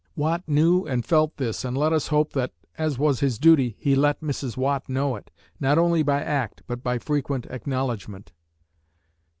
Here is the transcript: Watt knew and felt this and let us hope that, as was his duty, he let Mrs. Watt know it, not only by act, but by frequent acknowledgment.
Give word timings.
Watt 0.15 0.41
knew 0.47 0.83
and 0.87 1.05
felt 1.05 1.37
this 1.37 1.63
and 1.63 1.77
let 1.77 1.93
us 1.93 2.07
hope 2.07 2.33
that, 2.33 2.53
as 2.75 2.97
was 2.97 3.19
his 3.19 3.37
duty, 3.37 3.75
he 3.77 3.93
let 3.93 4.19
Mrs. 4.19 4.57
Watt 4.57 4.89
know 4.89 5.15
it, 5.15 5.29
not 5.59 5.77
only 5.77 6.01
by 6.01 6.23
act, 6.23 6.63
but 6.65 6.81
by 6.81 6.97
frequent 6.97 7.45
acknowledgment. 7.51 8.31